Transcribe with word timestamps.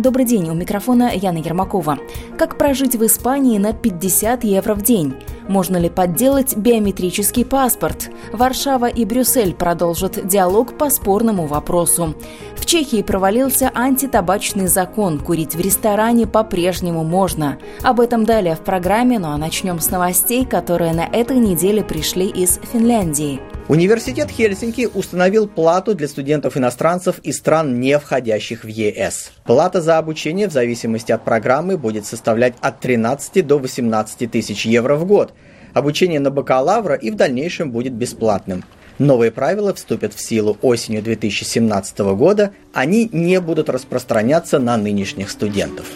Добрый 0.00 0.24
день, 0.24 0.48
у 0.48 0.54
микрофона 0.54 1.10
Яна 1.12 1.36
Ермакова. 1.36 1.98
Как 2.38 2.56
прожить 2.56 2.96
в 2.96 3.04
Испании 3.04 3.58
на 3.58 3.74
50 3.74 4.44
евро 4.44 4.74
в 4.74 4.80
день? 4.80 5.14
Можно 5.46 5.76
ли 5.76 5.90
подделать 5.90 6.56
биометрический 6.56 7.44
паспорт? 7.44 8.08
Варшава 8.32 8.86
и 8.86 9.04
Брюссель 9.04 9.52
продолжат 9.52 10.26
диалог 10.26 10.78
по 10.78 10.88
спорному 10.88 11.44
вопросу. 11.46 12.14
В 12.56 12.64
Чехии 12.64 13.02
провалился 13.02 13.70
антитабачный 13.74 14.68
закон. 14.68 15.18
Курить 15.18 15.54
в 15.54 15.60
ресторане 15.60 16.26
по-прежнему 16.26 17.04
можно. 17.04 17.58
Об 17.82 18.00
этом 18.00 18.24
далее 18.24 18.54
в 18.54 18.60
программе, 18.60 19.18
ну 19.18 19.28
а 19.28 19.36
начнем 19.36 19.80
с 19.80 19.90
новостей, 19.90 20.46
которые 20.46 20.94
на 20.94 21.04
этой 21.04 21.36
неделе 21.36 21.84
пришли 21.84 22.26
из 22.26 22.58
Финляндии. 22.72 23.38
Университет 23.70 24.32
Хельсинки 24.32 24.88
установил 24.92 25.46
плату 25.46 25.94
для 25.94 26.08
студентов-иностранцев 26.08 27.20
из 27.20 27.36
стран, 27.36 27.78
не 27.78 28.00
входящих 28.00 28.64
в 28.64 28.66
ЕС. 28.66 29.30
Плата 29.44 29.80
за 29.80 29.98
обучение 29.98 30.48
в 30.48 30.52
зависимости 30.52 31.12
от 31.12 31.24
программы 31.24 31.78
будет 31.78 32.04
составлять 32.04 32.54
от 32.60 32.80
13 32.80 33.46
до 33.46 33.60
18 33.60 34.28
тысяч 34.28 34.66
евро 34.66 34.96
в 34.96 35.06
год. 35.06 35.32
Обучение 35.72 36.18
на 36.18 36.32
бакалавра 36.32 36.96
и 36.96 37.12
в 37.12 37.14
дальнейшем 37.14 37.70
будет 37.70 37.92
бесплатным. 37.92 38.64
Новые 38.98 39.30
правила 39.30 39.72
вступят 39.72 40.14
в 40.14 40.20
силу 40.20 40.58
осенью 40.62 41.00
2017 41.00 42.00
года. 42.16 42.50
Они 42.72 43.08
не 43.12 43.40
будут 43.40 43.70
распространяться 43.70 44.58
на 44.58 44.76
нынешних 44.78 45.30
студентов. 45.30 45.86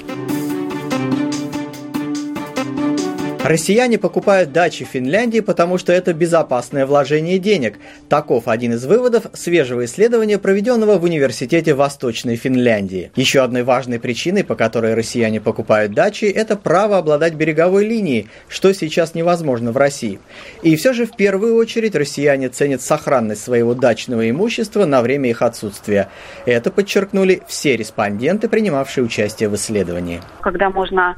Россияне 3.44 3.98
покупают 3.98 4.52
дачи 4.52 4.86
в 4.86 4.88
Финляндии, 4.88 5.40
потому 5.40 5.76
что 5.76 5.92
это 5.92 6.14
безопасное 6.14 6.86
вложение 6.86 7.38
денег. 7.38 7.76
Таков 8.08 8.48
один 8.48 8.72
из 8.72 8.86
выводов 8.86 9.26
свежего 9.34 9.84
исследования, 9.84 10.38
проведенного 10.38 10.96
в 10.96 11.04
Университете 11.04 11.74
Восточной 11.74 12.36
Финляндии. 12.36 13.12
Еще 13.16 13.42
одной 13.42 13.62
важной 13.62 14.00
причиной, 14.00 14.44
по 14.44 14.54
которой 14.54 14.94
россияне 14.94 15.42
покупают 15.42 15.92
дачи, 15.92 16.24
это 16.24 16.56
право 16.56 16.96
обладать 16.96 17.34
береговой 17.34 17.86
линией, 17.86 18.28
что 18.48 18.72
сейчас 18.72 19.14
невозможно 19.14 19.72
в 19.72 19.76
России. 19.76 20.20
И 20.62 20.74
все 20.76 20.94
же 20.94 21.04
в 21.04 21.14
первую 21.14 21.56
очередь 21.56 21.94
россияне 21.94 22.48
ценят 22.48 22.80
сохранность 22.80 23.42
своего 23.44 23.74
дачного 23.74 24.30
имущества 24.30 24.86
на 24.86 25.02
время 25.02 25.28
их 25.28 25.42
отсутствия. 25.42 26.08
Это 26.46 26.70
подчеркнули 26.70 27.42
все 27.46 27.76
респонденты, 27.76 28.48
принимавшие 28.48 29.04
участие 29.04 29.50
в 29.50 29.54
исследовании. 29.56 30.22
когда 30.40 30.70
можно 30.70 31.16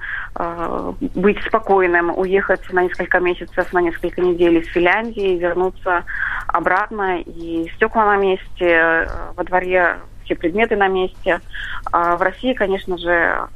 быть 1.15 1.39
спокойным, 1.47 2.17
уехать 2.17 2.61
на 2.73 2.83
несколько 2.83 3.21
месяцев, 3.21 3.73
на 3.73 3.81
несколько 3.81 4.21
недель 4.21 4.59
из 4.59 4.67
Финляндии, 4.69 5.37
вернуться 5.37 6.05
обратно, 6.47 7.21
и 7.21 7.71
стекла 7.77 8.07
на 8.07 8.17
месте, 8.17 8.47
э, 8.61 9.07
во 9.35 9.45
дворе 9.45 9.97
все 10.25 10.35
предметы 10.35 10.77
на 10.77 10.89
месте. 10.89 11.41
А 11.93 12.17
в 12.17 12.23
России, 12.23 12.53
конечно 12.53 12.99
же, 12.99 13.49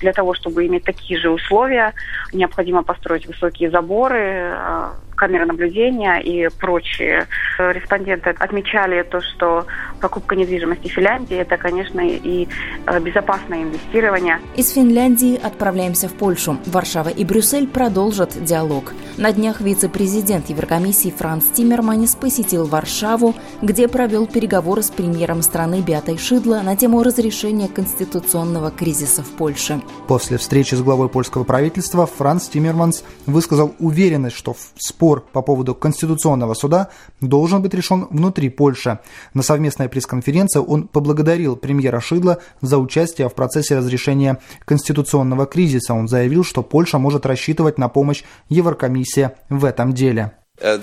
для 0.00 0.12
того, 0.12 0.34
чтобы 0.34 0.66
иметь 0.66 0.84
такие 0.84 1.18
же 1.18 1.30
условия, 1.30 1.92
необходимо 2.32 2.82
построить 2.82 3.26
высокие 3.26 3.70
заборы, 3.70 4.54
э, 4.54 4.88
камеры 5.24 5.46
наблюдения 5.46 6.18
и 6.20 6.48
прочие. 6.60 7.26
Респонденты 7.58 8.30
отмечали 8.38 9.02
то, 9.04 9.22
что 9.22 9.64
покупка 10.02 10.36
недвижимости 10.36 10.88
в 10.88 10.92
Финляндии– 10.92 11.36
это, 11.38 11.56
конечно, 11.56 12.00
и 12.02 12.46
э, 12.86 13.00
безопасное 13.00 13.62
инвестирование. 13.62 14.38
Из 14.54 14.70
Финляндии 14.74 15.40
отправляемся 15.42 16.08
в 16.08 16.12
Польшу. 16.12 16.58
Варшава 16.66 17.08
и 17.08 17.24
Брюссель 17.24 17.66
продолжат 17.66 18.36
диалог. 18.44 18.92
На 19.16 19.32
днях 19.32 19.62
вице-президент 19.62 20.50
Еврокомиссии 20.50 21.10
Франц 21.16 21.44
Тиммерманис 21.54 22.16
посетил 22.16 22.66
Варшаву, 22.66 23.34
где 23.62 23.88
провел 23.88 24.26
переговоры 24.26 24.82
с 24.82 24.90
премьером 24.90 25.40
страны 25.40 25.80
Беатой 25.80 26.18
Шидло 26.18 26.60
на 26.60 26.76
тему 26.76 27.02
разрешения 27.02 27.68
конституционного 27.68 28.70
кризиса 28.70 29.22
в 29.22 29.30
Польше. 29.30 29.80
После 30.06 30.36
встречи 30.36 30.74
с 30.74 30.82
главой 30.82 31.08
польского 31.08 31.44
правительства 31.44 32.04
Франц 32.04 32.48
Тиммерманс 32.48 33.04
высказал 33.24 33.74
уверенность, 33.78 34.36
что 34.36 34.52
в- 34.52 34.72
спор 35.14 35.24
по 35.32 35.42
поводу 35.42 35.74
Конституционного 35.74 36.54
суда 36.54 36.88
должен 37.20 37.62
быть 37.62 37.74
решен 37.74 38.06
внутри 38.10 38.48
Польши. 38.48 38.98
На 39.34 39.42
совместной 39.42 39.88
пресс-конференции 39.88 40.60
он 40.60 40.88
поблагодарил 40.88 41.56
премьера 41.56 42.00
Шидла 42.00 42.38
за 42.60 42.78
участие 42.78 43.28
в 43.28 43.34
процессе 43.34 43.76
разрешения 43.76 44.38
конституционного 44.64 45.46
кризиса. 45.46 45.94
Он 45.94 46.08
заявил, 46.08 46.44
что 46.44 46.62
Польша 46.62 46.98
может 46.98 47.26
рассчитывать 47.26 47.78
на 47.78 47.88
помощь 47.88 48.24
Еврокомиссии 48.48 49.30
в 49.48 49.64
этом 49.64 49.92
деле. 49.92 50.32
Это 50.56 50.80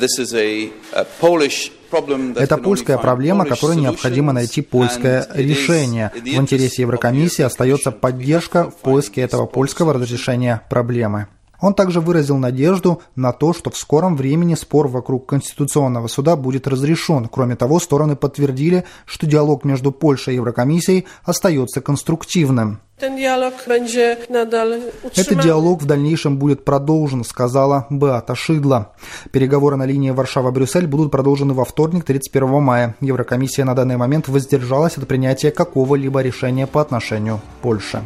польская 2.58 2.98
проблема, 2.98 3.46
которой 3.46 3.78
необходимо 3.78 4.34
найти 4.34 4.62
польское 4.62 5.26
решение. 5.34 6.12
В 6.14 6.28
интересе 6.28 6.82
Еврокомиссии 6.82 7.44
остается 7.44 7.92
поддержка 7.92 8.70
в 8.70 8.76
поиске 8.76 9.22
этого 9.22 9.46
польского 9.46 9.94
разрешения 9.94 10.62
проблемы. 10.70 11.28
Он 11.62 11.76
также 11.76 12.02
выразил 12.02 12.38
надежду 12.38 13.02
на 13.16 13.32
то, 13.32 13.54
что 13.54 13.70
в 13.70 13.78
скором 13.78 14.18
времени 14.18 14.56
спор 14.56 14.88
вокруг 14.88 15.28
Конституционного 15.28 16.08
суда 16.08 16.36
будет 16.36 16.68
разрешен. 16.68 17.30
Кроме 17.32 17.56
того, 17.56 17.80
стороны 17.80 18.16
подтвердили, 18.16 18.84
что 19.06 19.28
диалог 19.28 19.64
между 19.64 19.92
Польшей 19.92 20.34
и 20.34 20.38
Еврокомиссией 20.38 21.06
остается 21.24 21.82
конструктивным. 21.82 22.82
Этот 25.16 25.42
диалог 25.44 25.82
в 25.82 25.86
дальнейшем 25.86 26.38
будет 26.38 26.66
продолжен, 26.66 27.24
сказала 27.24 27.88
Беата 27.90 28.36
Шидла. 28.36 28.94
Переговоры 29.32 29.76
на 29.76 29.86
линии 29.86 30.12
Варшава-Брюссель 30.12 30.86
будут 30.88 31.12
продолжены 31.12 31.54
во 31.54 31.66
вторник, 31.66 32.04
31 32.06 32.62
мая. 32.62 32.96
Еврокомиссия 33.02 33.66
на 33.66 33.74
данный 33.76 33.98
момент 33.98 34.28
воздержалась 34.28 34.98
от 34.98 35.08
принятия 35.08 35.52
какого-либо 35.52 36.22
решения 36.22 36.68
по 36.68 36.82
отношению 36.82 37.38
к 37.38 37.62
Польше. 37.64 38.04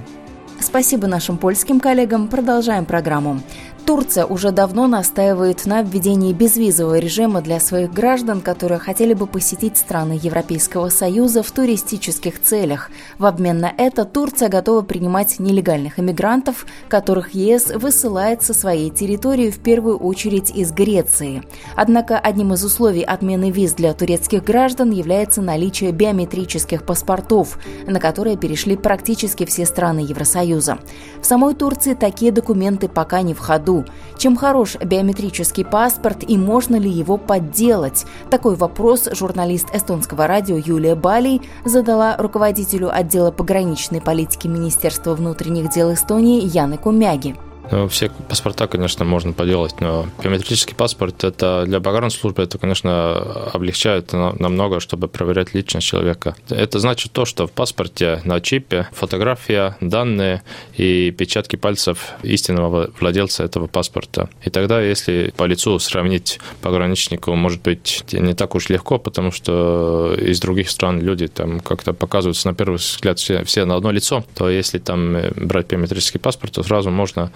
Спасибо 0.59 1.07
нашим 1.07 1.37
польским 1.37 1.79
коллегам. 1.79 2.27
Продолжаем 2.27 2.85
программу. 2.85 3.41
Турция 3.85 4.25
уже 4.25 4.51
давно 4.51 4.87
настаивает 4.87 5.67
на 5.67 5.83
введении 5.83 6.33
безвизового 6.33 6.97
режима 6.97 7.41
для 7.41 7.59
своих 7.59 7.93
граждан, 7.93 8.41
которые 8.41 8.79
хотели 8.79 9.13
бы 9.13 9.27
посетить 9.27 9.77
страны 9.77 10.19
Европейского 10.19 10.89
Союза 10.89 11.43
в 11.43 11.51
туристических 11.51 12.41
целях. 12.41 12.89
В 13.19 13.25
обмен 13.27 13.59
на 13.59 13.71
это 13.77 14.05
Турция 14.05 14.49
готова 14.49 14.81
принимать 14.81 15.37
нелегальных 15.37 15.99
иммигрантов, 15.99 16.65
которых 16.87 17.35
ЕС 17.35 17.67
высылает 17.75 18.41
со 18.41 18.55
своей 18.55 18.89
территории 18.89 19.51
в 19.51 19.59
первую 19.59 19.97
очередь 19.99 20.49
из 20.49 20.71
Греции. 20.71 21.43
Однако 21.75 22.17
одним 22.17 22.53
из 22.53 22.63
условий 22.65 23.03
отмены 23.03 23.51
виз 23.51 23.73
для 23.73 23.93
турецких 23.93 24.43
граждан 24.43 24.89
является 24.89 25.43
наличие 25.43 25.91
биометрических 25.91 26.87
паспортов, 26.87 27.59
на 27.85 27.99
которые 27.99 28.35
перешли 28.35 28.77
практически 28.77 29.45
все 29.45 29.63
страны 29.67 29.99
Евросоюза. 29.99 30.79
В 31.21 31.25
самой 31.27 31.53
Турции 31.53 31.93
такие 31.93 32.31
документы 32.31 32.87
пока 32.87 33.21
не 33.21 33.35
в 33.35 33.39
ходу. 33.39 33.74
Чем 34.17 34.37
хорош 34.37 34.75
биометрический 34.75 35.65
паспорт 35.65 36.23
и 36.27 36.37
можно 36.37 36.75
ли 36.75 36.89
его 36.89 37.17
подделать? 37.17 38.05
Такой 38.29 38.55
вопрос 38.55 39.09
журналист 39.11 39.73
эстонского 39.73 40.27
радио 40.27 40.55
Юлия 40.57 40.95
Балий 40.95 41.41
задала 41.65 42.15
руководителю 42.17 42.95
отдела 42.95 43.31
пограничной 43.31 44.01
политики 44.01 44.47
Министерства 44.47 45.15
внутренних 45.15 45.69
дел 45.69 45.93
Эстонии 45.93 46.45
Яны 46.45 46.77
Кумяги. 46.77 47.35
Ну, 47.71 47.87
Все 47.87 48.09
паспорта, 48.29 48.67
конечно, 48.67 49.05
можно 49.05 49.33
поделать, 49.33 49.81
но 49.81 50.07
биометрический 50.21 50.75
паспорт 50.75 51.23
это 51.23 51.63
для 51.65 51.79
погранслужбы 51.79 52.43
это, 52.43 52.57
конечно, 52.57 53.15
облегчает 53.53 54.13
на- 54.13 54.33
намного, 54.33 54.79
чтобы 54.79 55.07
проверять 55.07 55.53
личность 55.53 55.87
человека. 55.87 56.35
Это 56.49 56.79
значит 56.79 57.11
то, 57.11 57.25
что 57.25 57.47
в 57.47 57.51
паспорте 57.51 58.21
на 58.23 58.39
чипе 58.39 58.87
фотография, 58.91 59.77
данные 59.81 60.43
и 60.77 61.11
печатки 61.11 61.55
пальцев 61.55 62.13
истинного 62.23 62.91
владельца 62.99 63.43
этого 63.43 63.67
паспорта. 63.67 64.29
И 64.43 64.49
тогда, 64.49 64.81
если 64.81 65.33
по 65.35 65.45
лицу 65.45 65.79
сравнить 65.79 66.39
пограничнику, 66.61 67.33
может 67.35 67.61
быть, 67.63 68.03
не 68.13 68.33
так 68.33 68.55
уж 68.55 68.69
легко, 68.69 68.99
потому 68.99 69.31
что 69.31 70.15
из 70.19 70.39
других 70.39 70.69
стран 70.69 71.01
люди 71.01 71.27
там 71.27 71.59
как-то 71.59 71.93
показываются 71.93 72.47
на 72.47 72.53
первый 72.53 72.75
взгляд 72.75 73.19
все, 73.19 73.43
все 73.43 73.65
на 73.65 73.75
одно 73.75 73.91
лицо, 73.91 74.23
то 74.35 74.49
если 74.49 74.77
там 74.77 75.15
э, 75.15 75.31
брать 75.35 75.67
биометрический 75.67 76.19
паспорт, 76.19 76.53
то 76.53 76.63
сразу 76.63 76.91
можно 76.91 77.31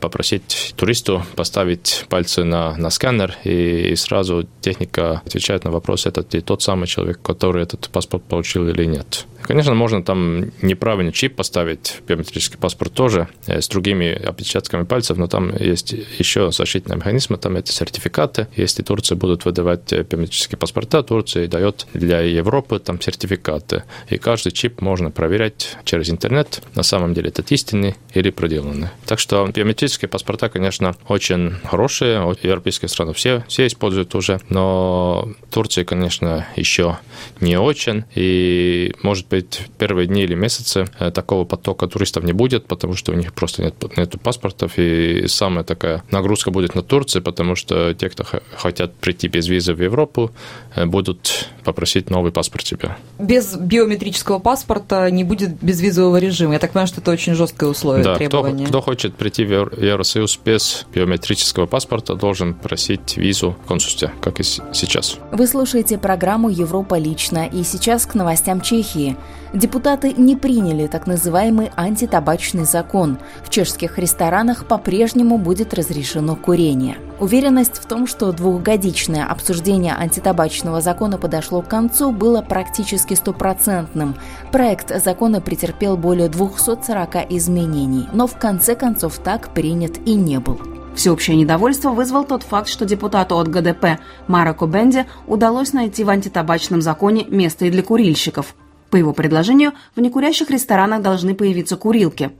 попросить 0.00 0.74
туристу 0.76 1.24
поставить 1.36 2.04
пальцы 2.08 2.44
на, 2.44 2.76
на 2.76 2.90
сканер, 2.90 3.36
и, 3.44 3.90
и 3.92 3.96
сразу 3.96 4.46
техника 4.60 5.22
отвечает 5.24 5.64
на 5.64 5.70
вопрос, 5.70 6.06
это 6.06 6.24
ли 6.32 6.40
тот 6.40 6.62
самый 6.62 6.86
человек, 6.86 7.20
который 7.22 7.62
этот 7.62 7.88
паспорт 7.90 8.22
получил 8.24 8.68
или 8.68 8.84
нет. 8.84 9.26
Конечно, 9.42 9.74
можно 9.74 10.02
там 10.02 10.52
неправильный 10.62 11.12
чип 11.12 11.34
поставить, 11.34 12.02
биометрический 12.06 12.58
паспорт 12.58 12.92
тоже, 12.92 13.28
с 13.46 13.68
другими 13.68 14.12
отпечатками 14.12 14.84
пальцев, 14.84 15.16
но 15.16 15.26
там 15.26 15.56
есть 15.56 15.94
еще 16.18 16.52
защитные 16.52 16.96
механизмы, 16.96 17.38
там 17.38 17.56
это 17.56 17.72
сертификаты. 17.72 18.48
Если 18.54 18.82
Турция 18.82 19.16
будут 19.16 19.44
выдавать 19.44 19.92
биометрические 19.92 20.58
паспорта, 20.58 21.02
Турция 21.02 21.48
дает 21.48 21.86
для 21.94 22.20
Европы 22.20 22.78
там 22.78 23.00
сертификаты. 23.00 23.82
И 24.08 24.18
каждый 24.18 24.52
чип 24.52 24.82
можно 24.82 25.10
проверять 25.10 25.76
через 25.84 26.10
интернет, 26.10 26.62
на 26.74 26.82
самом 26.82 27.14
деле 27.14 27.30
это 27.30 27.42
истинный 27.48 27.96
или 28.14 28.30
проделанный. 28.30 28.88
Так 29.06 29.18
что 29.18 29.50
биометрические 29.60 30.08
паспорта, 30.08 30.48
конечно, 30.48 30.96
очень 31.06 31.52
хорошие, 31.64 32.34
европейские 32.42 32.88
страны 32.88 33.12
все, 33.12 33.44
все 33.46 33.66
используют 33.66 34.14
уже, 34.14 34.40
но 34.48 35.28
Турция, 35.50 35.84
конечно, 35.84 36.46
еще 36.56 36.98
не 37.40 37.58
очень, 37.58 38.04
и, 38.14 38.94
может 39.02 39.28
быть, 39.28 39.60
первые 39.76 40.06
дни 40.06 40.22
или 40.22 40.34
месяцы 40.34 40.86
э, 40.98 41.10
такого 41.10 41.44
потока 41.44 41.88
туристов 41.88 42.24
не 42.24 42.32
будет, 42.32 42.66
потому 42.66 42.94
что 42.94 43.12
у 43.12 43.14
них 43.14 43.34
просто 43.34 43.62
нет, 43.62 43.74
нет 43.98 44.14
паспортов, 44.22 44.78
и 44.78 45.26
самая 45.26 45.62
такая 45.62 46.02
нагрузка 46.10 46.50
будет 46.50 46.74
на 46.74 46.82
Турцию, 46.82 47.22
потому 47.22 47.54
что 47.54 47.92
те, 47.92 48.08
кто 48.08 48.24
хотят 48.56 48.94
прийти 48.94 49.28
без 49.28 49.46
визы 49.46 49.74
в 49.74 49.82
Европу, 49.82 50.30
э, 50.74 50.86
будут 50.86 51.50
попросить 51.64 52.08
новый 52.08 52.32
паспорт 52.32 52.66
себе. 52.66 52.96
Без 53.18 53.54
биометрического 53.56 54.38
паспорта 54.38 55.10
не 55.10 55.24
будет 55.24 55.62
безвизового 55.62 56.16
режима. 56.16 56.54
Я 56.54 56.58
так 56.58 56.72
понимаю, 56.72 56.88
что 56.88 57.02
это 57.02 57.10
очень 57.10 57.34
жесткое 57.34 57.68
условие, 57.68 58.04
да, 58.04 58.16
требование. 58.16 58.66
Кто, 58.66 58.80
кто 58.80 58.90
хочет 58.90 59.14
прийти 59.14 59.44
Евросоюз 59.50 60.38
без 60.44 60.86
биометрического 60.94 61.66
паспорта, 61.66 62.14
должен 62.14 62.54
просить 62.54 63.16
визу 63.16 63.56
в 63.64 63.66
консульстве, 63.66 64.12
как 64.20 64.40
и 64.40 64.42
сейчас. 64.42 65.18
Вы 65.32 65.46
слушаете 65.46 65.98
программу 65.98 66.48
«Европа 66.48 66.98
лично» 66.98 67.46
и 67.46 67.62
сейчас 67.62 68.06
к 68.06 68.14
новостям 68.14 68.60
Чехии. 68.60 69.16
Депутаты 69.52 70.12
не 70.12 70.36
приняли 70.36 70.86
так 70.86 71.06
называемый 71.06 71.72
антитабачный 71.76 72.64
закон. 72.64 73.18
В 73.44 73.50
чешских 73.50 73.98
ресторанах 73.98 74.66
по-прежнему 74.66 75.38
будет 75.38 75.74
разрешено 75.74 76.36
курение. 76.36 76.98
Уверенность 77.18 77.76
в 77.76 77.86
том, 77.86 78.06
что 78.06 78.32
двухгодичное 78.32 79.26
обсуждение 79.26 79.94
антитабачного 79.94 80.80
закона 80.80 81.18
подошло 81.18 81.62
к 81.62 81.68
концу, 81.68 82.12
было 82.12 82.42
практически 82.42 83.14
стопроцентным. 83.14 84.14
Проект 84.52 85.02
закона 85.02 85.40
претерпел 85.40 85.96
более 85.96 86.28
240 86.28 87.30
изменений, 87.32 88.08
но 88.12 88.26
в 88.26 88.38
конце 88.38 88.74
концов 88.74 89.18
так 89.18 89.39
принят 89.48 89.98
и 90.06 90.14
не 90.14 90.38
был. 90.38 90.60
Всеобщее 90.94 91.36
недовольство 91.36 91.90
вызвал 91.90 92.24
тот 92.24 92.42
факт, 92.42 92.68
что 92.68 92.84
депутату 92.84 93.38
от 93.38 93.48
ГДП 93.48 94.00
Мараку 94.28 94.66
Бенде 94.66 95.06
удалось 95.26 95.72
найти 95.72 96.04
в 96.04 96.10
антитабачном 96.10 96.82
законе 96.82 97.24
место 97.28 97.64
и 97.64 97.70
для 97.70 97.82
курильщиков. 97.82 98.54
По 98.90 98.96
его 98.96 99.12
предложению, 99.12 99.72
в 99.94 100.00
некурящих 100.00 100.50
ресторанах 100.50 101.00
должны 101.00 101.34
появиться 101.34 101.76
курилки. 101.76 102.32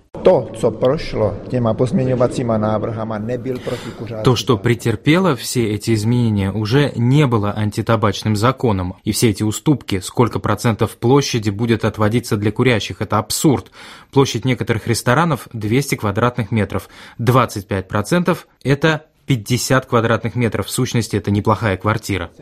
То, 4.25 4.37
что 4.37 4.58
претерпело 4.58 5.37
все 5.37 5.70
эти 5.70 5.94
изменения, 5.94 6.50
уже 6.50 6.93
не 6.97 7.26
было 7.29 7.55
антитабачным 7.56 8.35
законом. 8.35 8.97
И 9.05 9.12
все 9.12 9.31
эти 9.31 9.44
уступки, 9.44 10.00
сколько 10.00 10.41
процентов 10.41 10.97
площади 10.97 11.50
будет 11.50 11.85
отводиться 11.85 12.37
для 12.37 12.50
курящих, 12.50 13.00
это 13.00 13.19
абсурд. 13.19 13.70
Площадь 14.11 14.44
некоторых 14.44 14.88
ресторанов 14.88 15.46
200 15.53 15.94
квадратных 15.94 16.50
метров. 16.50 16.88
25 17.19 17.87
процентов– 17.87 18.49
это 18.64 19.06
50 19.31 19.87
квадратных 19.87 20.35
метров. 20.35 20.67
В 20.67 20.71
сущности, 20.71 21.15
это 21.15 21.31
неплохая 21.31 21.77
квартира. 21.77 22.32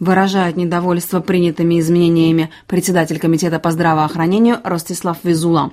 Выражает 0.00 0.56
недовольство 0.56 1.20
принятыми 1.20 1.78
изменениями 1.78 2.50
председатель 2.66 3.20
Комитета 3.20 3.60
по 3.60 3.70
здравоохранению 3.70 4.58
Ростислав 4.64 5.18
Визула. 5.22 5.70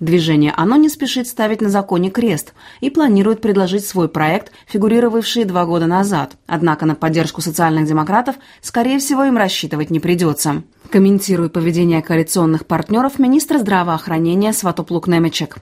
Движение 0.00 0.52
«Оно» 0.56 0.74
не 0.74 0.88
спешит 0.88 1.28
ставить 1.28 1.60
на 1.60 1.68
законе 1.68 2.10
крест 2.10 2.54
и 2.80 2.90
планирует 2.90 3.40
предложить 3.40 3.86
свой 3.86 4.08
проект, 4.08 4.50
фигурировавший 4.66 5.44
два 5.44 5.64
года 5.64 5.86
назад. 5.86 6.32
Однако 6.48 6.86
на 6.86 6.96
поддержку 6.96 7.40
социальных 7.40 7.86
демократов, 7.86 8.34
скорее 8.62 8.98
всего, 8.98 9.22
им 9.24 9.36
рассчитывать 9.36 9.90
не 9.90 10.00
придется. 10.00 10.64
Комментирует 10.90 11.52
поведение 11.52 12.00
коалиционных 12.00 12.64
партнеров 12.64 13.18
министр 13.18 13.58
здравоохранения 13.58 14.54
Сватоплук 14.54 15.06
Немечек. 15.06 15.58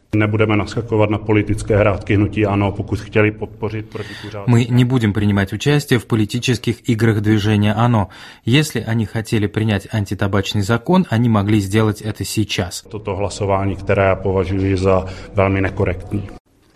Мы 4.46 4.64
не 4.64 4.84
будем 4.84 5.12
принимать 5.12 5.52
участие 5.52 5.98
в 5.98 6.06
политических 6.06 6.88
играх 6.88 7.20
движения 7.22 7.72
«Оно». 7.72 8.10
Если 8.44 8.80
они 8.80 9.04
хотели 9.04 9.48
принять 9.48 9.88
антитабачный 9.92 10.62
закон, 10.62 11.06
они 11.10 11.28
могли 11.28 11.58
сделать 11.58 12.00
это 12.00 12.24
сейчас. 12.24 12.84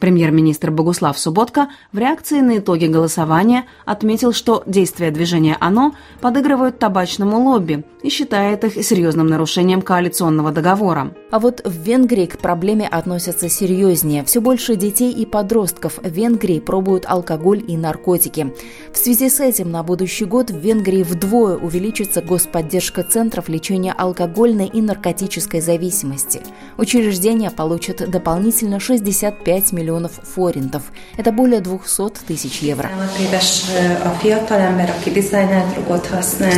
Премьер-министр 0.01 0.71
Богуслав 0.71 1.19
Субботка 1.19 1.69
в 1.93 1.99
реакции 1.99 2.41
на 2.41 2.57
итоги 2.57 2.87
голосования 2.87 3.67
отметил, 3.85 4.33
что 4.33 4.63
действия 4.67 5.11
движения 5.11 5.59
«Оно» 5.61 5.95
подыгрывают 6.23 6.79
табачному 6.79 7.39
лобби 7.39 7.85
и 8.03 8.09
считает 8.09 8.65
их 8.65 8.83
серьезным 8.83 9.27
нарушением 9.27 9.83
коалиционного 9.83 10.53
договора. 10.53 11.15
А 11.31 11.39
вот 11.39 11.61
в 11.67 11.83
Венгрии 11.83 12.25
к 12.25 12.39
проблеме 12.39 12.89
относятся 12.89 13.51
серьезнее. 13.51 14.25
Все 14.25 14.41
больше 14.41 14.75
детей 14.75 15.13
и 15.13 15.27
подростков 15.27 15.99
в 16.03 16.09
Венгрии 16.09 16.61
пробуют 16.61 17.05
алкоголь 17.07 17.63
и 17.69 17.77
наркотики. 17.77 18.55
В 18.95 18.97
связи 18.97 19.29
с 19.29 19.39
этим 19.39 19.71
на 19.71 19.83
будущий 19.83 20.25
год 20.25 20.51
в 20.51 20.57
Венгрии 20.57 21.03
вдвое 21.03 21.59
увеличится 21.59 22.23
господдержка 22.23 23.03
центров 23.03 23.51
лечения 23.51 23.93
алкогольной 23.93 24.67
и 24.67 24.81
наркотической 24.81 25.61
зависимости. 25.61 26.41
Учреждения 26.79 27.51
получат 27.51 28.09
дополнительно 28.11 28.81
65 28.81 29.73
миллионов 29.73 29.90
миллионов 29.91 30.13
форинтов. 30.23 30.83
Это 31.17 31.33
более 31.33 31.61
200 31.61 32.25
тысяч 32.27 32.61
евро. 32.61 32.89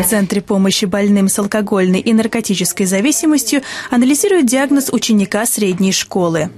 В 0.02 0.08
Центре 0.08 0.40
помощи 0.43 0.84
больным 0.84 1.29
с 1.29 1.38
алкогольной 1.38 2.00
и 2.00 2.12
наркотической 2.12 2.87
зависимостью 2.87 3.62
анализируют 3.90 4.46
диагноз 4.46 4.90
ученика 4.93 5.46
средней 5.46 5.93
школы. 5.93 6.50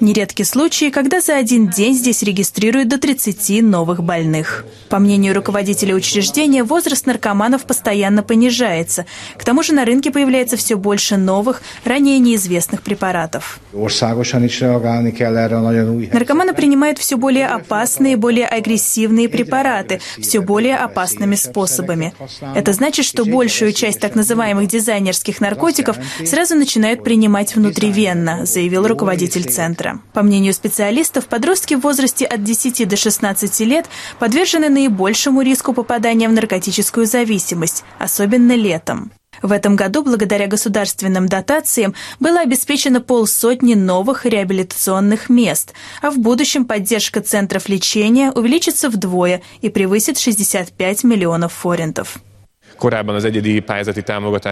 Нередки 0.00 0.42
случаи, 0.42 0.90
когда 0.90 1.20
за 1.20 1.36
один 1.36 1.68
день 1.68 1.94
здесь 1.94 2.22
регистрируют 2.22 2.88
до 2.88 2.98
30 2.98 3.62
новых 3.62 4.02
больных. 4.02 4.64
По 4.88 4.98
мнению 4.98 5.34
руководителя 5.34 5.94
учреждения, 5.94 6.64
возраст 6.64 7.06
наркоманов 7.06 7.64
постоянно 7.64 8.22
понижается. 8.22 9.06
К 9.36 9.44
тому 9.44 9.62
же 9.62 9.72
на 9.72 9.84
рынке 9.84 10.10
появляется 10.10 10.56
все 10.56 10.76
больше 10.76 11.16
новых, 11.16 11.62
ранее 11.84 12.18
неизвестных 12.18 12.82
препаратов. 12.82 13.60
Наркоманы 16.18 16.52
принимают 16.52 16.98
все 16.98 17.16
более 17.16 17.46
опасные, 17.46 18.16
более 18.16 18.48
агрессивные 18.48 19.28
препараты, 19.28 20.00
все 20.20 20.40
более 20.40 20.76
опасными 20.76 21.36
способами. 21.36 22.12
Это 22.56 22.72
значит, 22.72 23.04
что 23.04 23.24
большую 23.24 23.72
часть 23.72 24.00
так 24.00 24.16
называемых 24.16 24.66
дизайнерских 24.66 25.40
наркотиков 25.40 25.96
сразу 26.26 26.56
начинают 26.56 27.04
принимать 27.04 27.54
внутривенно, 27.54 28.46
заявил 28.46 28.88
руководитель 28.88 29.44
центра. 29.44 30.00
По 30.12 30.24
мнению 30.24 30.54
специалистов, 30.54 31.26
подростки 31.26 31.74
в 31.74 31.82
возрасте 31.82 32.24
от 32.24 32.42
10 32.42 32.88
до 32.88 32.96
16 32.96 33.60
лет 33.60 33.86
подвержены 34.18 34.70
наибольшему 34.70 35.42
риску 35.42 35.72
попадания 35.72 36.28
в 36.28 36.32
наркотическую 36.32 37.06
зависимость, 37.06 37.84
особенно 38.00 38.56
летом. 38.56 39.12
В 39.42 39.52
этом 39.52 39.76
году 39.76 40.02
благодаря 40.02 40.46
государственным 40.46 41.28
дотациям 41.28 41.94
было 42.20 42.40
обеспечено 42.40 43.00
полсотни 43.00 43.74
новых 43.74 44.26
реабилитационных 44.26 45.28
мест, 45.28 45.74
а 46.02 46.10
в 46.10 46.18
будущем 46.18 46.64
поддержка 46.64 47.20
центров 47.20 47.68
лечения 47.68 48.30
увеличится 48.32 48.90
вдвое 48.90 49.42
и 49.60 49.68
превысит 49.68 50.18
65 50.18 51.04
миллионов 51.04 51.52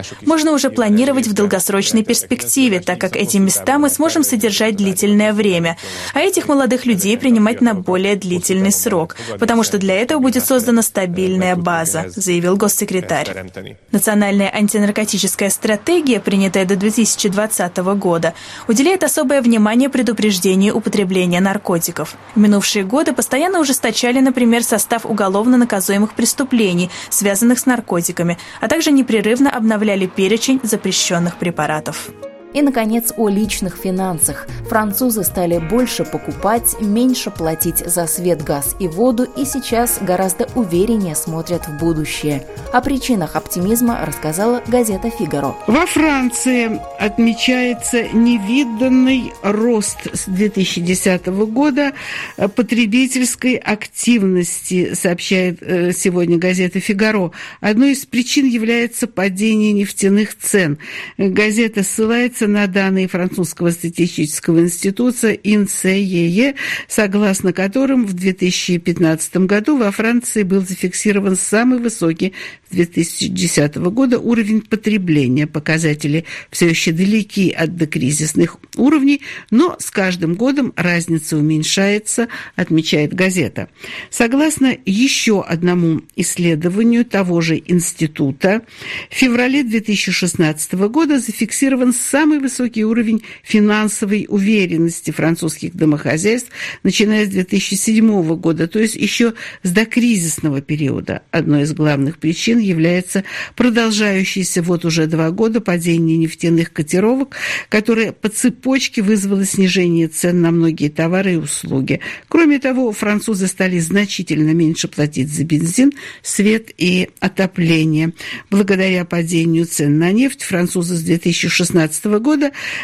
форинтов. 0.09 0.27
Можно 0.27 0.51
уже 0.51 0.69
планировать 0.69 1.27
в 1.27 1.33
долгосрочной 1.33 2.03
перспективе, 2.03 2.79
так 2.79 2.99
как 2.99 3.15
эти 3.15 3.37
места 3.37 3.77
мы 3.79 3.89
сможем 3.89 4.23
содержать 4.23 4.75
длительное 4.75 5.33
время, 5.33 5.77
а 6.13 6.19
этих 6.19 6.47
молодых 6.47 6.85
людей 6.85 7.17
принимать 7.17 7.61
на 7.61 7.73
более 7.73 8.15
длительный 8.15 8.71
срок, 8.71 9.15
потому 9.39 9.63
что 9.63 9.77
для 9.77 9.95
этого 9.95 10.19
будет 10.19 10.45
создана 10.45 10.81
стабильная 10.81 11.55
база, 11.55 12.05
заявил 12.15 12.57
госсекретарь. 12.57 13.51
Национальная 13.91 14.53
антинаркотическая 14.53 15.49
стратегия, 15.49 16.19
принятая 16.19 16.65
до 16.65 16.75
2020 16.75 17.77
года, 17.77 18.33
уделяет 18.67 19.03
особое 19.03 19.41
внимание 19.41 19.89
предупреждению 19.89 20.75
употребления 20.75 21.39
наркотиков. 21.39 22.15
В 22.35 22.39
минувшие 22.39 22.83
годы 22.83 23.13
постоянно 23.13 23.59
ужесточали, 23.59 24.19
например, 24.19 24.63
состав 24.63 25.05
уголовно 25.05 25.57
наказуемых 25.57 26.13
преступлений, 26.13 26.89
связанных 27.09 27.59
с 27.59 27.65
наркотиками, 27.65 28.16
наркотиками, 28.17 28.37
а 28.61 28.67
также 28.67 28.91
непрерывно 28.91 29.49
обновляли 29.49 30.07
перечень 30.07 30.59
запрещенных 30.63 31.37
препаратов. 31.37 32.09
И, 32.53 32.61
наконец, 32.61 33.13
о 33.17 33.29
личных 33.29 33.75
финансах. 33.75 34.47
Французы 34.69 35.23
стали 35.23 35.59
больше 35.59 36.05
покупать, 36.05 36.75
меньше 36.81 37.29
платить 37.31 37.79
за 37.79 38.07
свет, 38.07 38.43
газ 38.43 38.75
и 38.79 38.87
воду 38.87 39.27
и 39.35 39.45
сейчас 39.45 39.99
гораздо 40.01 40.47
увереннее 40.55 41.15
смотрят 41.15 41.67
в 41.67 41.77
будущее. 41.77 42.45
О 42.73 42.81
причинах 42.81 43.35
оптимизма 43.35 44.03
рассказала 44.05 44.61
газета 44.67 45.09
«Фигаро». 45.09 45.55
Во 45.67 45.85
Франции 45.85 46.79
отмечается 46.99 48.07
невиданный 48.09 49.33
рост 49.41 50.07
с 50.13 50.25
2010 50.25 51.27
года 51.27 51.93
потребительской 52.37 53.55
активности, 53.55 54.93
сообщает 54.93 55.61
э, 55.61 55.91
сегодня 55.91 56.37
газета 56.37 56.79
«Фигаро». 56.79 57.31
Одной 57.61 57.91
из 57.91 58.05
причин 58.05 58.45
является 58.45 59.07
падение 59.07 59.73
нефтяных 59.73 60.37
цен. 60.37 60.77
Газета 61.17 61.83
ссылается 61.83 62.36
ссылается 62.37 62.47
на 62.47 62.67
данные 62.67 63.07
французского 63.07 63.71
статистического 63.71 64.59
института 64.59 65.31
ИНСЕЕ, 65.31 66.55
согласно 66.87 67.53
которым 67.53 68.05
в 68.05 68.13
2015 68.13 69.37
году 69.37 69.77
во 69.77 69.91
Франции 69.91 70.43
был 70.43 70.61
зафиксирован 70.61 71.35
самый 71.35 71.79
высокий 71.79 72.33
2010 72.71 73.75
года 73.77 74.19
уровень 74.19 74.61
потребления. 74.61 75.47
Показатели 75.47 76.25
все 76.51 76.67
еще 76.67 76.91
далеки 76.91 77.51
от 77.51 77.75
докризисных 77.75 78.57
уровней, 78.75 79.21
но 79.51 79.75
с 79.79 79.89
каждым 79.89 80.35
годом 80.35 80.73
разница 80.75 81.37
уменьшается, 81.37 82.27
отмечает 82.55 83.13
газета. 83.13 83.69
Согласно 84.09 84.77
еще 84.85 85.41
одному 85.41 86.01
исследованию 86.15 87.05
того 87.05 87.41
же 87.41 87.61
института, 87.65 88.61
в 89.09 89.15
феврале 89.15 89.63
2016 89.63 90.73
года 90.73 91.19
зафиксирован 91.19 91.93
самый 91.93 92.26
высокий 92.35 92.83
уровень 92.83 93.23
финансовой 93.43 94.25
уверенности 94.29 95.11
французских 95.11 95.73
домохозяйств, 95.73 96.49
начиная 96.83 97.25
с 97.25 97.29
2007 97.29 98.35
года, 98.35 98.67
то 98.67 98.79
есть 98.79 98.95
еще 98.95 99.33
с 99.63 99.71
докризисного 99.71 100.61
периода. 100.61 101.21
Одной 101.31 101.63
из 101.63 101.73
главных 101.73 102.17
причин 102.17 102.59
является 102.59 103.23
продолжающееся 103.55 104.61
вот 104.61 104.83
уже 104.85 105.07
два 105.07 105.31
года 105.31 105.61
падение 105.61 106.17
нефтяных 106.17 106.73
котировок, 106.73 107.35
которое 107.69 108.11
по 108.11 108.29
цепочке 108.29 109.01
вызвало 109.01 109.45
снижение 109.45 110.07
цен 110.07 110.41
на 110.41 110.51
многие 110.51 110.89
товары 110.89 111.33
и 111.33 111.37
услуги. 111.37 112.01
Кроме 112.27 112.59
того, 112.59 112.91
французы 112.91 113.47
стали 113.47 113.79
значительно 113.79 114.51
меньше 114.51 114.87
платить 114.87 115.29
за 115.29 115.43
бензин, 115.43 115.93
свет 116.21 116.69
и 116.77 117.09
отопление. 117.19 118.13
Благодаря 118.49 119.05
падению 119.05 119.65
цен 119.65 119.97
на 119.97 120.11
нефть 120.11 120.43
французы 120.43 120.95
с 120.95 121.01
2016 121.01 122.05
года 122.05 122.16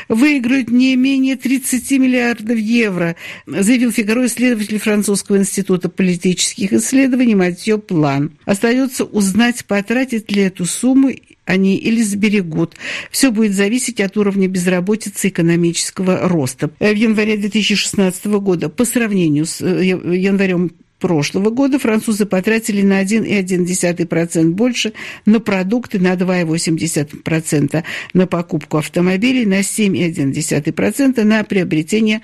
выиграют 0.09 0.69
не 0.69 0.95
менее 0.95 1.35
30 1.35 1.91
миллиардов 1.91 2.57
евро, 2.57 3.15
заявил 3.45 3.91
Фигаро 3.91 4.25
исследователь 4.25 4.79
Французского 4.79 5.37
института 5.37 5.89
политических 5.89 6.73
исследований 6.73 7.35
Матье 7.35 7.77
План. 7.77 8.31
Остается 8.45 9.05
узнать 9.05 9.65
потратят 9.65 10.31
ли 10.31 10.43
эту 10.43 10.65
сумму 10.65 11.11
они 11.45 11.75
или 11.75 12.01
сберегут. 12.01 12.75
Все 13.11 13.31
будет 13.31 13.53
зависеть 13.53 13.99
от 13.99 14.15
уровня 14.17 14.47
безработицы 14.47 15.27
и 15.27 15.29
экономического 15.29 16.27
роста. 16.27 16.69
В 16.79 16.93
январе 16.93 17.37
2016 17.37 18.25
года 18.25 18.69
по 18.69 18.85
сравнению 18.85 19.45
с 19.45 19.61
э, 19.61 19.85
январем 19.85 20.71
прошлого 21.03 21.49
года 21.49 21.79
французы 21.79 22.25
потратили 22.25 22.81
на 22.81 23.03
1,1% 23.03 24.51
больше 24.51 24.93
на 25.25 25.41
продукты, 25.41 25.99
на 25.99 26.13
2,8% 26.13 27.83
на 28.13 28.25
покупку 28.25 28.77
автомобилей, 28.77 29.45
на 29.45 29.59
7,1% 29.59 31.23
на 31.25 31.43
приобретение 31.43 32.21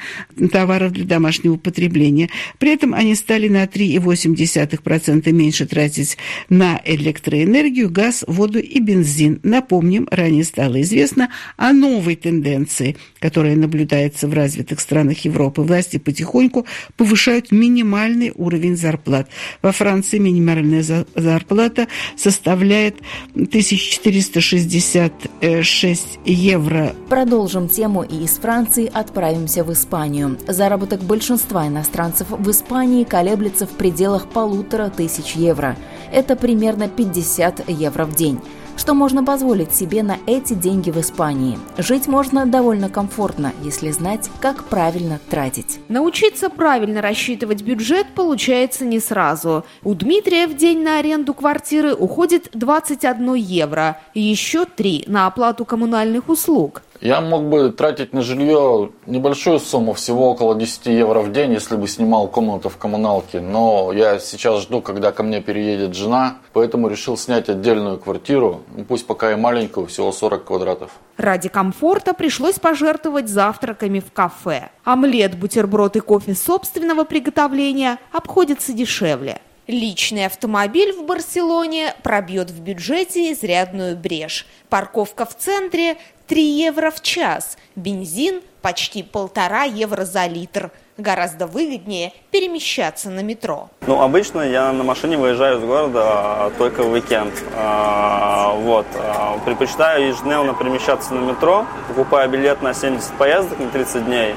товаров 0.53 0.93
для 0.93 1.03
домашнего 1.03 1.57
потребления. 1.57 2.29
При 2.57 2.71
этом 2.73 2.93
они 2.93 3.15
стали 3.15 3.49
на 3.49 3.65
3,8% 3.65 5.29
меньше 5.33 5.65
тратить 5.65 6.17
на 6.47 6.81
электроэнергию, 6.85 7.89
газ, 7.89 8.23
воду 8.27 8.59
и 8.59 8.79
бензин. 8.79 9.41
Напомним, 9.43 10.07
ранее 10.09 10.45
стало 10.45 10.81
известно 10.83 11.29
о 11.57 11.73
новой 11.73 12.15
тенденции, 12.15 12.95
которая 13.19 13.57
наблюдается 13.57 14.29
в 14.29 14.33
развитых 14.33 14.79
странах 14.79 15.25
Европы. 15.25 15.63
Власти 15.63 15.97
потихоньку 15.97 16.65
повышают 16.95 17.51
минимальный 17.51 18.31
уровень 18.33 18.68
уровень 18.69 18.77
зарплат. 18.77 19.27
Во 19.61 19.71
Франции 19.71 20.17
минимальная 20.17 20.83
зарплата 21.15 21.87
составляет 22.15 22.95
1466 23.33 26.19
евро. 26.25 26.95
Продолжим 27.09 27.69
тему 27.69 28.01
и 28.03 28.23
из 28.23 28.39
Франции 28.39 28.91
отправимся 28.93 29.63
в 29.63 29.71
Испанию. 29.73 30.37
Заработок 30.47 31.01
большинства 31.01 31.67
иностранцев 31.67 32.27
в 32.29 32.51
Испании 32.51 33.03
колеблется 33.03 33.65
в 33.67 33.71
пределах 33.71 34.27
полутора 34.27 34.89
тысяч 34.89 35.33
евро. 35.35 35.75
Это 36.11 36.35
примерно 36.35 36.89
50 36.89 37.69
евро 37.69 38.05
в 38.05 38.15
день 38.15 38.39
что 38.79 38.93
можно 38.93 39.25
позволить 39.25 39.75
себе 39.75 40.03
на 40.03 40.17
эти 40.25 40.53
деньги 40.53 40.89
в 40.89 40.97
Испании. 40.97 41.59
Жить 41.77 42.07
можно 42.07 42.45
довольно 42.45 42.87
комфортно, 42.89 43.51
если 43.61 43.91
знать, 43.91 44.29
как 44.39 44.63
правильно 44.63 45.19
тратить. 45.29 45.79
Научиться 45.89 46.49
правильно 46.49 47.01
рассчитывать 47.01 47.61
бюджет 47.61 48.07
получается 48.15 48.85
не 48.85 49.01
сразу. 49.01 49.65
У 49.83 49.93
Дмитрия 49.95 50.47
в 50.47 50.55
день 50.55 50.81
на 50.81 50.99
аренду 50.99 51.33
квартиры 51.33 51.93
уходит 51.93 52.51
21 52.53 53.33
евро, 53.33 53.99
еще 54.13 54.63
3 54.63 55.03
на 55.07 55.27
оплату 55.27 55.65
коммунальных 55.65 56.29
услуг. 56.29 56.81
Я 57.01 57.21
мог 57.21 57.45
бы 57.45 57.71
тратить 57.71 58.11
на 58.11 58.21
жилье 58.21 58.91
небольшую 59.05 59.59
сумму, 59.59 59.93
всего 59.93 60.31
около 60.31 60.53
10 60.55 60.87
евро 60.87 61.21
в 61.21 61.31
день, 61.31 61.53
если 61.53 61.77
бы 61.77 61.87
снимал 61.87 62.27
комнату 62.27 62.67
в 62.67 62.75
коммуналке. 62.75 63.39
Но 63.39 63.93
я 63.93 64.19
сейчас 64.19 64.63
жду, 64.63 64.81
когда 64.81 65.13
ко 65.13 65.23
мне 65.23 65.41
переедет 65.41 65.95
жена, 65.95 66.39
поэтому 66.51 66.89
решил 66.89 67.15
снять 67.15 67.47
отдельную 67.47 67.99
квартиру, 67.99 68.63
ну, 68.75 68.83
пусть 68.83 69.07
пока 69.07 69.31
и 69.31 69.35
маленькую, 69.35 69.87
всего 69.87 70.11
40 70.11 70.43
квадратов. 70.43 70.91
Ради 71.15 71.47
комфорта 71.47 72.13
пришлось 72.13 72.59
пожертвовать 72.59 73.29
завтраками 73.29 74.01
в 74.01 74.11
кафе. 74.11 74.69
Омлет, 74.83 75.37
бутерброд 75.37 75.95
и 75.95 76.01
кофе 76.01 76.35
собственного 76.35 77.05
приготовления 77.05 77.97
обходятся 78.11 78.73
дешевле. 78.73 79.39
Личный 79.69 80.25
автомобиль 80.25 80.91
в 80.93 81.03
Барселоне 81.03 81.93
пробьет 82.01 82.49
в 82.49 82.59
бюджете 82.59 83.31
изрядную 83.31 83.95
брешь. 83.95 84.47
Парковка 84.67 85.27
в 85.27 85.37
центре 85.37 85.97
3 86.25 86.43
евро 86.43 86.89
в 86.89 87.03
час, 87.03 87.55
бензин 87.75 88.41
почти 88.63 89.03
полтора 89.03 89.65
евро 89.65 90.05
за 90.05 90.25
литр. 90.25 90.71
Гораздо 90.97 91.45
выгоднее 91.45 92.13
перемещаться 92.31 93.11
на 93.11 93.19
метро. 93.19 93.69
Ну, 93.85 94.01
обычно 94.01 94.41
я 94.41 94.73
на 94.73 94.83
машине 94.83 95.17
выезжаю 95.17 95.59
из 95.59 95.63
города 95.63 96.01
а, 96.03 96.51
только 96.57 96.81
в 96.81 96.91
уикенд. 96.91 97.33
А, 97.55 98.55
вот. 98.55 98.87
А, 98.95 99.37
предпочитаю 99.45 100.07
ежедневно 100.07 100.55
перемещаться 100.55 101.13
на 101.13 101.19
метро, 101.19 101.67
покупаю 101.87 102.27
билет 102.27 102.63
на 102.63 102.73
70 102.73 103.13
поездок 103.19 103.59
на 103.59 103.69
30 103.69 104.05
дней. 104.05 104.33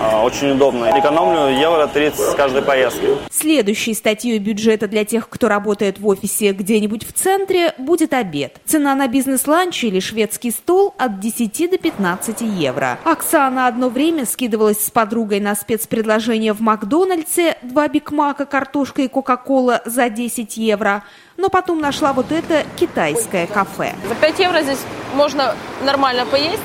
Очень 0.00 0.52
удобно. 0.52 0.90
Экономлю 0.98 1.56
евро 1.56 1.86
30 1.86 2.18
с 2.18 2.34
каждой 2.34 2.62
поездки. 2.62 3.06
Следующей 3.30 3.94
статьей 3.94 4.38
бюджета 4.38 4.88
для 4.88 5.04
тех, 5.04 5.28
кто 5.28 5.48
работает 5.48 5.98
в 5.98 6.06
офисе 6.06 6.52
где-нибудь 6.52 7.06
в 7.06 7.12
центре, 7.12 7.74
будет 7.78 8.12
обед. 8.12 8.56
Цена 8.64 8.94
на 8.94 9.06
бизнес-ланч 9.06 9.84
или 9.84 10.00
шведский 10.00 10.50
стол 10.50 10.94
от 10.98 11.20
10 11.20 11.70
до 11.70 11.78
15 11.78 12.40
евро. 12.40 12.98
Оксана 13.04 13.66
одно 13.66 13.88
время 13.88 14.26
скидывалась 14.26 14.84
с 14.84 14.90
подругой 14.90 15.40
на 15.40 15.54
спецпредложение 15.54 16.52
в 16.52 16.60
Макдональдсе, 16.60 17.56
два 17.62 17.88
бигмака, 17.88 18.46
картошка 18.46 19.02
и 19.02 19.08
кока-кола 19.08 19.82
за 19.84 20.08
10 20.08 20.56
евро. 20.56 21.04
Но 21.36 21.48
потом 21.48 21.80
нашла 21.80 22.12
вот 22.12 22.32
это 22.32 22.64
китайское 22.76 23.46
кафе. 23.46 23.94
За 24.08 24.14
5 24.14 24.38
евро 24.38 24.62
здесь 24.62 24.80
можно 25.14 25.54
нормально 25.84 26.26
поесть 26.26 26.60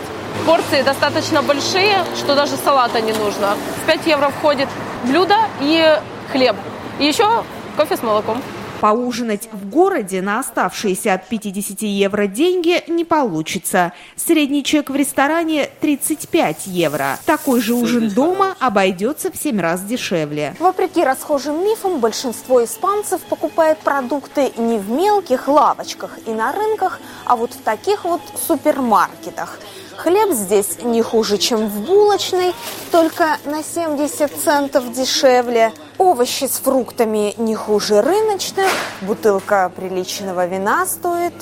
Порции 0.45 0.81
достаточно 0.81 1.41
большие, 1.41 2.03
что 2.15 2.35
даже 2.35 2.55
салата 2.55 3.01
не 3.01 3.11
нужно. 3.11 3.55
В 3.83 3.87
5 3.87 4.07
евро 4.07 4.29
входит 4.29 4.67
блюдо 5.03 5.35
и 5.61 5.99
хлеб. 6.31 6.55
И 6.99 7.05
еще 7.05 7.43
кофе 7.77 7.97
с 7.97 8.03
молоком. 8.03 8.41
Поужинать 8.79 9.49
в 9.51 9.69
городе 9.69 10.21
на 10.21 10.39
оставшиеся 10.39 11.13
от 11.13 11.27
50 11.27 11.81
евро 11.81 12.27
деньги 12.27 12.81
не 12.87 13.03
получится. 13.03 13.91
Средний 14.15 14.63
чек 14.63 14.89
в 14.89 14.95
ресторане 14.95 15.69
35 15.81 16.67
евро. 16.67 17.19
Такой 17.25 17.59
же 17.59 17.73
ужин 17.73 18.09
дома 18.09 18.55
обойдется 18.59 19.31
в 19.31 19.35
7 19.35 19.59
раз 19.59 19.81
дешевле. 19.81 20.55
Вопреки 20.59 21.03
расхожим 21.03 21.61
мифам, 21.63 21.99
большинство 21.99 22.63
испанцев 22.63 23.19
покупает 23.21 23.79
продукты 23.79 24.53
не 24.55 24.77
в 24.77 24.89
мелких 24.89 25.49
лавочках 25.49 26.11
и 26.25 26.31
на 26.31 26.53
рынках, 26.53 27.01
а 27.25 27.35
вот 27.35 27.53
в 27.53 27.61
таких 27.61 28.05
вот 28.05 28.21
супермаркетах. 28.47 29.59
Хлеб 30.01 30.31
здесь 30.31 30.77
не 30.81 31.01
хуже, 31.01 31.37
чем 31.37 31.67
в 31.67 31.85
булочной, 31.85 32.53
только 32.89 33.37
на 33.43 33.61
70 33.61 34.31
центов 34.33 34.93
дешевле. 34.93 35.73
Овощи 35.97 36.45
с 36.45 36.59
фруктами 36.59 37.33
не 37.37 37.53
хуже 37.53 38.01
рыночных. 38.01 38.69
Бутылка 39.01 39.69
приличного 39.75 40.47
вина 40.47 40.85
стоит 40.85 41.33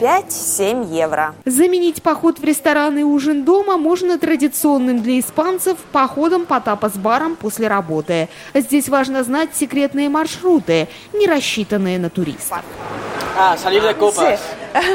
5-7 0.00 0.90
евро. 0.90 1.34
Заменить 1.44 2.02
поход 2.02 2.38
в 2.38 2.44
ресторан 2.44 2.96
и 2.96 3.02
ужин 3.02 3.44
дома 3.44 3.76
можно 3.76 4.18
традиционным 4.18 5.02
для 5.02 5.20
испанцев 5.20 5.76
походом 5.92 6.46
по 6.46 6.60
тапас-барам 6.60 7.36
после 7.36 7.68
работы. 7.68 8.30
Здесь 8.54 8.88
важно 8.88 9.22
знать 9.22 9.50
секретные 9.52 10.08
маршруты, 10.08 10.88
не 11.12 11.26
рассчитанные 11.26 11.98
на 11.98 12.08
туристов. 12.08 12.62
А, 13.40 13.56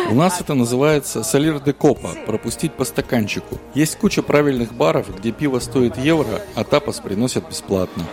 У 0.09 0.15
нас 0.15 0.41
это 0.41 0.53
называется 0.53 1.23
солир 1.23 1.61
де 1.61 1.71
копа, 1.71 2.09
пропустить 2.25 2.73
по 2.73 2.83
стаканчику. 2.83 3.57
Есть 3.73 3.97
куча 3.97 4.21
правильных 4.21 4.73
баров, 4.73 5.15
где 5.17 5.31
пиво 5.31 5.59
стоит 5.59 5.97
евро, 5.97 6.41
а 6.53 6.65
тапас 6.65 6.99
приносят 6.99 7.47
бесплатно. 7.47 8.03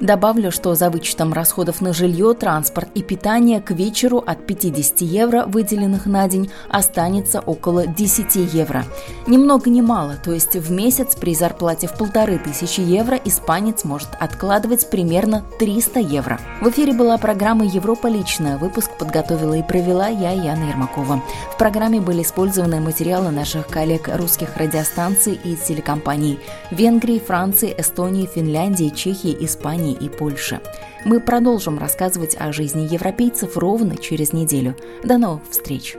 Добавлю, 0.00 0.50
что 0.50 0.74
за 0.74 0.88
вычетом 0.88 1.34
расходов 1.34 1.82
на 1.82 1.92
жилье, 1.92 2.32
транспорт 2.32 2.88
и 2.94 3.02
питание 3.02 3.60
к 3.60 3.70
вечеру 3.72 4.24
от 4.26 4.46
50 4.46 5.02
евро, 5.02 5.44
выделенных 5.46 6.06
на 6.06 6.26
день, 6.26 6.50
останется 6.70 7.40
около 7.40 7.86
10 7.86 8.54
евро. 8.54 8.84
Ни 9.26 9.36
много 9.36 9.68
ни 9.68 9.82
мало, 9.82 10.14
то 10.24 10.32
есть 10.32 10.56
в 10.56 10.72
месяц 10.72 11.16
при 11.16 11.34
зарплате 11.34 11.86
в 11.86 11.98
полторы 11.98 12.38
тысячи 12.38 12.80
евро 12.80 13.20
испанец 13.22 13.84
может 13.84 14.08
откладывать 14.18 14.88
примерно 14.88 15.44
300 15.58 16.00
евро. 16.00 16.40
В 16.62 16.70
эфире 16.70 16.94
была 16.94 17.18
программа 17.18 17.66
«Европа 17.66 18.06
личная». 18.06 18.56
Выпуск 18.56 18.90
подготовила 18.98 19.52
и 19.52 19.62
провела 19.62 20.08
я, 20.08 20.30
Яна 20.30 20.70
Ермакова. 20.70 21.22
В 21.52 21.58
программе 21.58 22.00
были 22.00 22.22
использованы 22.22 22.80
материалы 22.80 23.32
наших 23.32 23.66
коллег 23.66 24.08
русских 24.16 24.56
радиостанций 24.56 25.38
и 25.44 25.56
телекомпаний 25.56 26.38
Венгрии, 26.70 27.18
Франции, 27.18 27.74
Эстонии, 27.76 28.24
Финляндии, 28.34 28.88
Чехии, 28.88 29.36
Испании 29.40 29.89
Германии 29.90 29.96
и 29.96 30.08
Польши. 30.08 30.60
Мы 31.04 31.20
продолжим 31.20 31.78
рассказывать 31.78 32.36
о 32.38 32.52
жизни 32.52 32.88
европейцев 32.90 33.56
ровно 33.56 33.96
через 33.96 34.32
неделю. 34.32 34.76
До 35.04 35.18
новых 35.18 35.42
встреч! 35.50 35.96